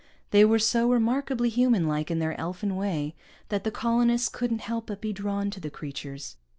[0.31, 3.13] They were so remarkably human like in their elfin way
[3.49, 6.37] that the colonists couldn't help but be drawn to the creatures.